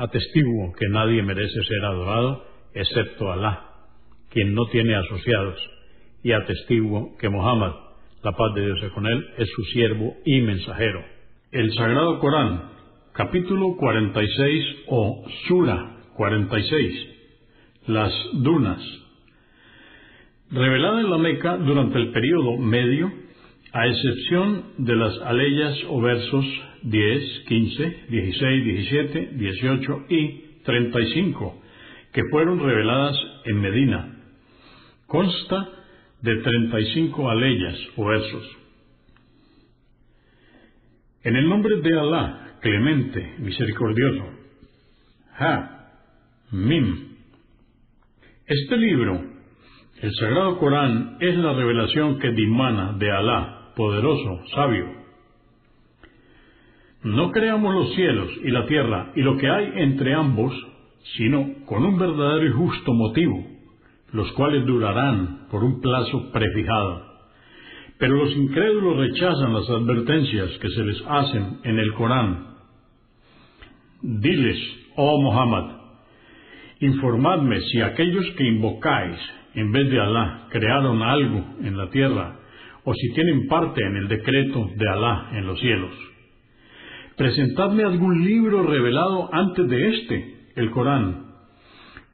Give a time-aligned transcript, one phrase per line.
[0.00, 3.66] Atestiguo que nadie merece ser adorado excepto Alá,
[4.30, 5.58] quien no tiene asociados,
[6.22, 7.74] y atestiguo que Muhammad,
[8.22, 11.04] la paz de Dios es con él, es su siervo y mensajero.
[11.52, 12.70] El Sagrado Corán,
[13.12, 17.08] capítulo 46 o Sura 46,
[17.88, 18.80] las dunas,
[20.50, 23.12] revelada en la Meca durante el período medio,
[23.72, 26.44] a excepción de las aleyas o versos
[26.82, 31.62] 10, 15, 16, 17, 18 y 35,
[32.12, 34.16] que fueron reveladas en Medina.
[35.06, 35.68] Consta
[36.22, 38.56] de 35 aleyas o versos.
[41.22, 44.24] En el nombre de Alá, clemente, misericordioso.
[45.38, 45.92] Ha,
[46.50, 47.16] Mim.
[48.46, 49.22] Este libro,
[50.00, 54.86] el Sagrado Corán, es la revelación que dimana de Alá, poderoso, sabio.
[57.02, 60.54] No creamos los cielos y la tierra y lo que hay entre ambos,
[61.16, 63.42] sino con un verdadero y justo motivo,
[64.12, 67.10] los cuales durarán por un plazo prefijado.
[67.98, 72.46] Pero los incrédulos rechazan las advertencias que se les hacen en el Corán.
[74.02, 74.58] Diles,
[74.96, 75.76] oh Muhammad,
[76.80, 79.18] informadme si aquellos que invocáis
[79.54, 82.40] en vez de Alá crearon algo en la tierra,
[82.84, 85.92] o si tienen parte en el decreto de Alá en los cielos.
[87.16, 91.26] Presentadme algún libro revelado antes de este, el Corán,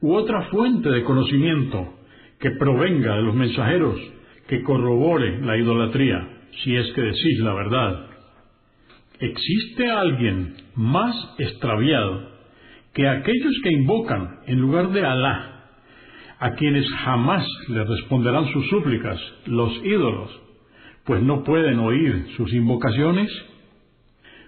[0.00, 1.94] u otra fuente de conocimiento
[2.40, 3.98] que provenga de los mensajeros
[4.48, 6.28] que corrobore la idolatría,
[6.62, 8.06] si es que decís la verdad.
[9.18, 12.30] ¿Existe alguien más extraviado
[12.92, 15.64] que aquellos que invocan en lugar de Alá,
[16.38, 20.30] a quienes jamás le responderán sus súplicas, los ídolos,
[21.06, 23.30] pues no pueden oír sus invocaciones?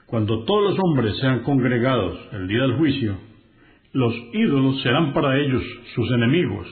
[0.06, 3.16] Cuando todos los hombres sean congregados el día del juicio,
[3.92, 5.62] los ídolos serán para ellos
[5.94, 6.66] sus enemigos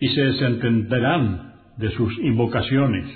[0.00, 3.06] y se desentenderán de sus invocaciones.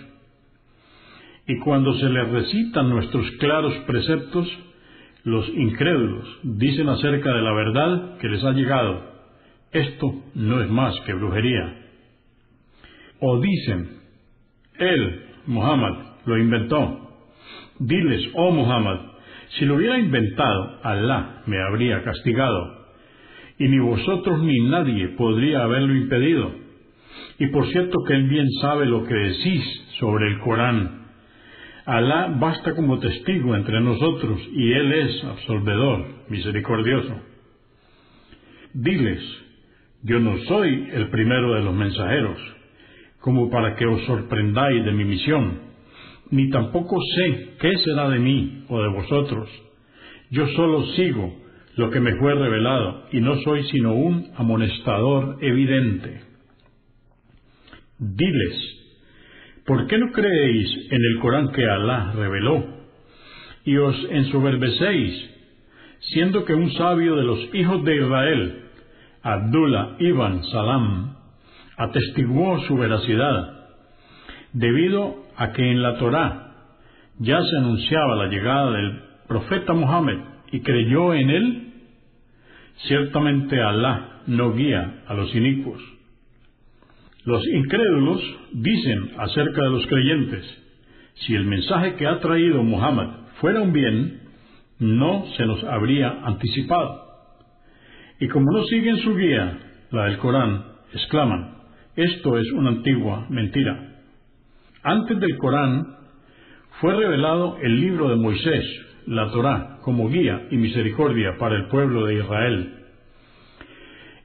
[1.46, 4.48] Y cuando se les recitan nuestros claros preceptos,
[5.24, 9.02] los incrédulos dicen acerca de la verdad que les ha llegado,
[9.72, 11.82] esto no es más que brujería.
[13.20, 14.00] O dicen,
[14.78, 15.94] él, Muhammad,
[16.26, 17.00] lo inventó.
[17.78, 19.00] Diles, oh Muhammad,
[19.58, 22.84] si lo hubiera inventado, Alá me habría castigado
[23.58, 26.52] y ni vosotros ni nadie podría haberlo impedido.
[27.38, 29.64] Y por cierto que Él bien sabe lo que decís
[30.00, 31.04] sobre el Corán.
[31.86, 37.14] Alá basta como testigo entre nosotros y Él es absolvedor, misericordioso.
[38.72, 39.22] Diles,
[40.02, 42.38] yo no soy el primero de los mensajeros,
[43.24, 45.58] como para que os sorprendáis de mi misión,
[46.30, 49.48] ni tampoco sé qué será de mí o de vosotros.
[50.30, 51.34] Yo solo sigo
[51.76, 56.20] lo que me fue revelado, y no soy sino un amonestador evidente.
[57.98, 58.84] Diles,
[59.64, 62.62] ¿por qué no creéis en el Corán que Alá reveló?
[63.64, 65.30] Y os ensoberbecéis,
[66.12, 68.64] siendo que un sabio de los hijos de Israel,
[69.22, 71.23] Abdullah ibn Salam,
[71.76, 73.68] atestiguó su veracidad,
[74.52, 76.54] debido a que en la Torá
[77.18, 80.18] ya se anunciaba la llegada del profeta Muhammad
[80.52, 81.64] y creyó en él
[82.86, 85.80] Ciertamente Alá no guía a los inicuos.
[87.24, 88.20] Los incrédulos
[88.52, 90.62] dicen acerca de los creyentes,
[91.14, 94.20] si el mensaje que ha traído Muhammad fuera un bien,
[94.78, 97.02] no se nos habría anticipado.
[98.20, 99.58] Y como no siguen su guía,
[99.90, 101.53] la del Corán, exclaman,
[101.96, 104.02] esto es una antigua mentira.
[104.82, 105.86] Antes del Corán
[106.80, 108.64] fue revelado el libro de Moisés,
[109.06, 112.74] la Torá como guía y misericordia para el pueblo de Israel.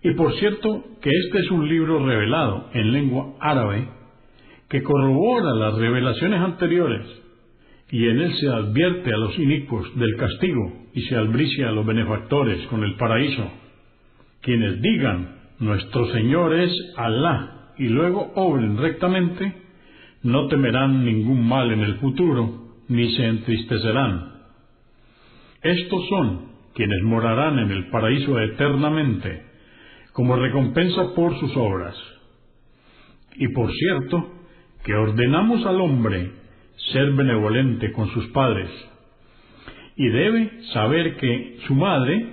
[0.01, 3.89] Y por cierto que este es un libro revelado en lengua árabe
[4.69, 7.06] que corrobora las revelaciones anteriores
[7.92, 11.86] y en él se advierte a los inicuos del castigo y se albricia a los
[11.86, 13.51] benefactores con el paraíso.
[14.42, 19.54] Quienes digan, nuestro Señor es Alá, y luego obren rectamente,
[20.22, 24.34] no temerán ningún mal en el futuro, ni se entristecerán.
[25.62, 29.44] Estos son quienes morarán en el paraíso eternamente,
[30.12, 31.96] como recompensa por sus obras.
[33.36, 34.34] Y por cierto,
[34.84, 36.31] que ordenamos al hombre
[36.92, 38.70] ser benevolente con sus padres,
[39.96, 42.28] y debe saber que su madre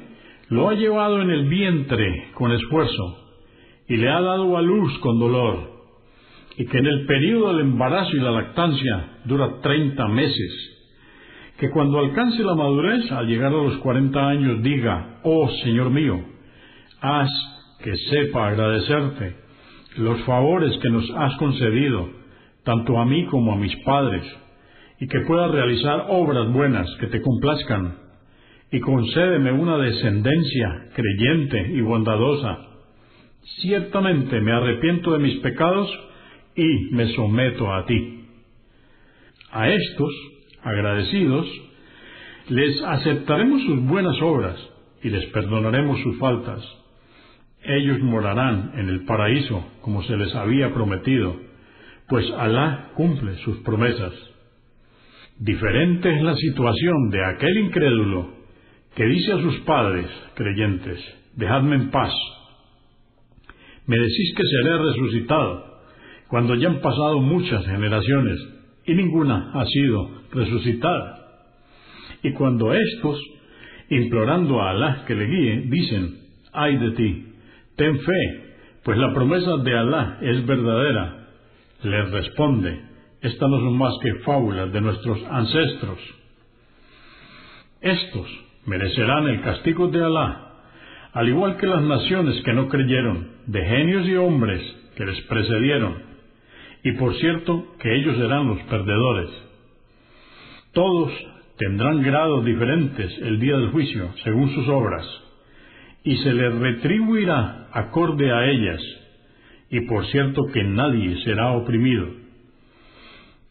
[0.48, 3.25] lo ha llevado en el vientre con esfuerzo,
[3.88, 5.76] y le ha dado a luz con dolor,
[6.56, 10.76] y que en el período del embarazo y la lactancia dura treinta meses,
[11.58, 16.20] que cuando alcance la madurez, al llegar a los cuarenta años, diga, oh Señor mío,
[17.00, 17.30] haz
[17.82, 19.36] que sepa agradecerte
[19.96, 22.08] los favores que nos has concedido,
[22.64, 24.24] tanto a mí como a mis padres,
[25.00, 27.98] y que pueda realizar obras buenas que te complazcan,
[28.72, 32.58] y concédeme una descendencia creyente y bondadosa.
[33.60, 35.88] Ciertamente me arrepiento de mis pecados
[36.56, 38.24] y me someto a ti.
[39.52, 40.12] A estos,
[40.62, 41.46] agradecidos,
[42.48, 44.56] les aceptaremos sus buenas obras
[45.02, 46.60] y les perdonaremos sus faltas.
[47.62, 51.36] Ellos morarán en el paraíso como se les había prometido,
[52.08, 54.12] pues Alá cumple sus promesas.
[55.38, 58.30] Diferente es la situación de aquel incrédulo
[58.94, 60.98] que dice a sus padres creyentes,
[61.34, 62.12] dejadme en paz.
[63.86, 65.64] Me decís que seré resucitado,
[66.28, 68.38] cuando ya han pasado muchas generaciones
[68.84, 71.26] y ninguna ha sido resucitada.
[72.22, 73.20] Y cuando estos,
[73.90, 76.18] implorando a Alá que le guíe, dicen,
[76.52, 77.26] ay de ti,
[77.76, 78.44] ten fe,
[78.84, 81.28] pues la promesa de Alá es verdadera,
[81.82, 82.80] les responde,
[83.20, 85.98] estas no son más que fábulas de nuestros ancestros.
[87.80, 88.26] Estos
[88.66, 90.42] merecerán el castigo de Alá,
[91.12, 94.60] al igual que las naciones que no creyeron, de genios y hombres
[94.96, 95.94] que les precedieron,
[96.82, 99.30] y por cierto que ellos serán los perdedores.
[100.72, 101.12] Todos
[101.58, 105.06] tendrán grados diferentes el día del juicio, según sus obras,
[106.04, 108.80] y se les retribuirá acorde a ellas,
[109.70, 112.08] y por cierto que nadie será oprimido.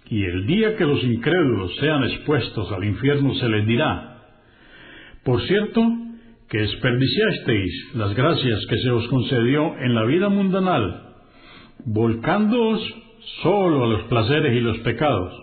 [0.07, 4.12] Y el día que los incrédulos sean expuestos al infierno se les dirá,
[5.24, 5.81] por cierto,
[6.56, 11.16] que desperdiciasteis las gracias que se os concedió en la vida mundanal,
[11.84, 12.80] volcándoos
[13.44, 15.34] solo a los placeres y los pecados.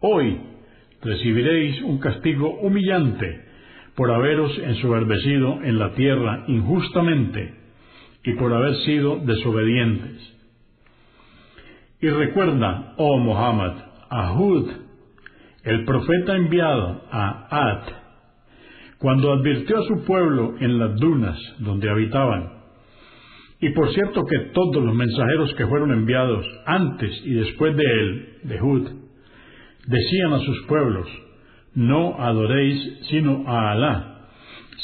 [0.00, 0.38] Hoy
[1.00, 3.46] recibiréis un castigo humillante
[3.94, 7.54] por haberos ensoberbecido en la tierra injustamente
[8.22, 10.34] y por haber sido desobedientes.
[12.02, 13.72] Y recuerda, oh Muhammad,
[14.10, 14.70] a Hud,
[15.62, 18.05] el profeta enviado a Ad,
[18.98, 22.56] cuando advirtió a su pueblo en las dunas donde habitaban.
[23.60, 28.28] Y por cierto que todos los mensajeros que fueron enviados antes y después de él,
[28.44, 28.88] de Hud,
[29.86, 31.06] decían a sus pueblos,
[31.74, 34.28] no adoréis sino a Alá.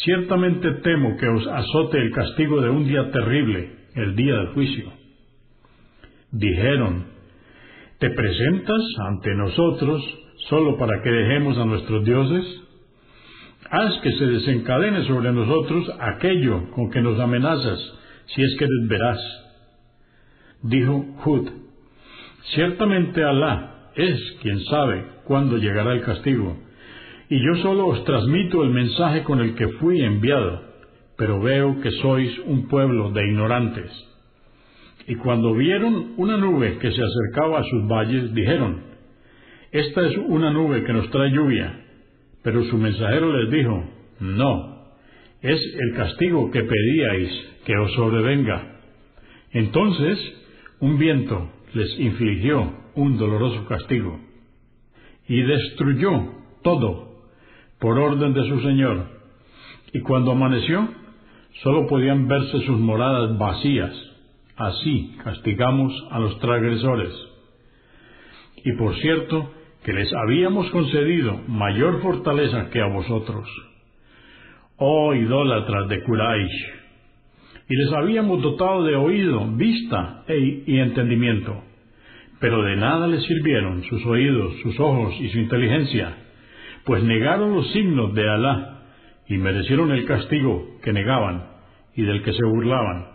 [0.04, 4.92] Ciertamente temo que os azote el castigo de un día terrible, el día del juicio.
[6.32, 7.06] Dijeron,
[7.98, 10.02] ¿te presentas ante nosotros
[10.48, 12.62] solo para que dejemos a nuestros dioses?
[13.72, 17.80] Haz que se desencadene sobre nosotros aquello con que nos amenazas,
[18.26, 19.18] si es que eres veraz.
[20.62, 21.48] Dijo Hud,
[22.54, 26.58] ciertamente Alá es quien sabe cuándo llegará el castigo,
[27.30, 30.60] y yo solo os transmito el mensaje con el que fui enviado,
[31.16, 33.90] pero veo que sois un pueblo de ignorantes.
[35.06, 38.82] Y cuando vieron una nube que se acercaba a sus valles, dijeron,
[39.70, 41.78] Esta es una nube que nos trae lluvia.
[42.42, 43.84] Pero su mensajero les dijo,
[44.20, 44.86] No,
[45.40, 47.30] es el castigo que pedíais
[47.64, 48.80] que os sobrevenga.
[49.52, 50.18] Entonces
[50.80, 54.20] un viento les infligió un doloroso castigo
[55.28, 56.10] y destruyó
[56.62, 57.22] todo
[57.78, 59.06] por orden de su Señor.
[59.92, 60.88] Y cuando amaneció,
[61.62, 64.12] solo podían verse sus moradas vacías
[64.56, 67.12] Así castigamos a los transgresores.
[68.64, 69.50] Y por cierto,
[69.84, 73.48] que les habíamos concedido mayor fortaleza que a vosotros,
[74.76, 76.82] oh idólatras de Quraysh,
[77.68, 81.62] y les habíamos dotado de oído, vista e, y entendimiento,
[82.38, 86.16] pero de nada les sirvieron sus oídos, sus ojos y su inteligencia,
[86.84, 88.82] pues negaron los signos de Alá
[89.28, 91.46] y merecieron el castigo que negaban
[91.94, 93.06] y del que se burlaban.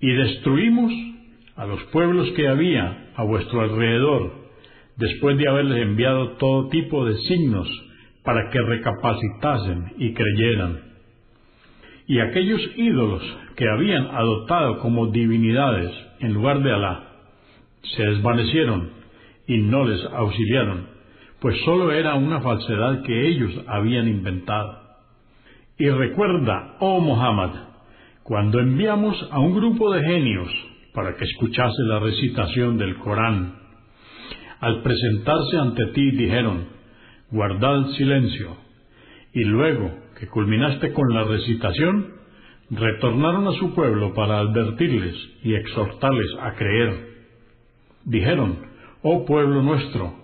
[0.00, 0.92] Y destruimos
[1.56, 4.39] a los pueblos que había a vuestro alrededor,
[5.00, 7.66] después de haberles enviado todo tipo de signos
[8.22, 10.80] para que recapacitasen y creyeran.
[12.06, 13.22] Y aquellos ídolos
[13.56, 15.90] que habían adoptado como divinidades
[16.20, 17.04] en lugar de Alá,
[17.96, 18.90] se desvanecieron
[19.46, 20.86] y no les auxiliaron,
[21.40, 24.80] pues sólo era una falsedad que ellos habían inventado.
[25.78, 27.52] Y recuerda, oh Muhammad,
[28.22, 30.50] cuando enviamos a un grupo de genios
[30.92, 33.59] para que escuchase la recitación del Corán,
[34.60, 36.68] al presentarse ante ti dijeron,
[37.30, 38.56] guardad silencio,
[39.32, 42.14] y luego que culminaste con la recitación,
[42.70, 47.08] retornaron a su pueblo para advertirles y exhortarles a creer.
[48.04, 48.58] Dijeron,
[49.02, 50.14] oh pueblo nuestro,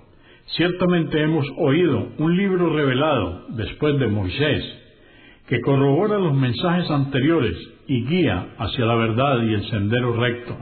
[0.56, 4.64] ciertamente hemos oído un libro revelado después de Moisés,
[5.48, 10.56] que corrobora los mensajes anteriores y guía hacia la verdad y el sendero recto.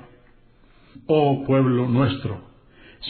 [1.06, 2.53] Oh pueblo nuestro,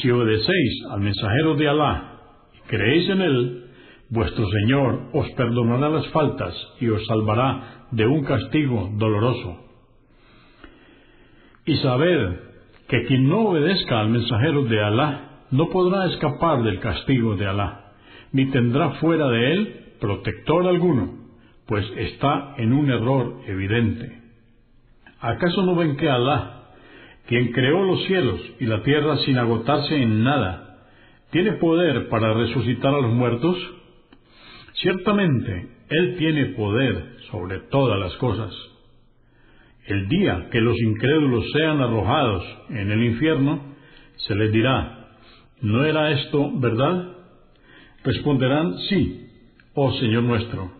[0.00, 2.20] si obedecéis al mensajero de Alá
[2.54, 3.64] y creéis en él,
[4.10, 9.60] vuestro Señor os perdonará las faltas y os salvará de un castigo doloroso.
[11.66, 12.40] Y sabed
[12.88, 17.92] que quien no obedezca al mensajero de Alá no podrá escapar del castigo de Alá,
[18.32, 21.14] ni tendrá fuera de él protector alguno,
[21.66, 24.20] pues está en un error evidente.
[25.20, 26.63] ¿Acaso no ven que Alá,
[27.26, 30.78] quien creó los cielos y la tierra sin agotarse en nada,
[31.30, 33.56] tiene poder para resucitar a los muertos?
[34.74, 38.52] Ciertamente, Él tiene poder sobre todas las cosas.
[39.86, 43.74] El día que los incrédulos sean arrojados en el infierno,
[44.16, 45.08] se les dirá,
[45.60, 47.12] ¿no era esto verdad?
[48.04, 49.28] Responderán, sí,
[49.74, 50.72] oh Señor nuestro.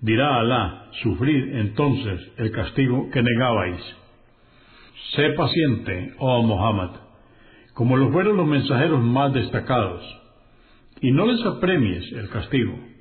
[0.00, 4.01] Dirá Alá, sufrid entonces el castigo que negabais.
[5.14, 6.90] Sé paciente, oh Muhammad,
[7.74, 10.02] como lo fueron los mensajeros más destacados,
[11.00, 12.92] y no les apremies el castigo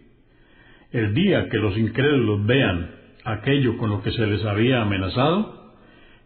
[0.92, 2.92] el día que los incrédulos vean
[3.24, 5.72] aquello con lo que se les había amenazado,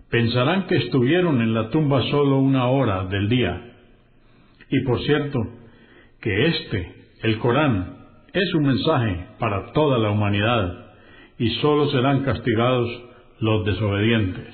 [0.10, 3.62] pensarán que estuvieron en la tumba solo una hora del día.
[4.70, 5.40] Y por cierto,
[6.22, 7.96] que este, el Corán,
[8.34, 10.88] es un mensaje para toda la humanidad
[11.38, 12.90] y solo serán castigados
[13.40, 14.54] los desobedientes.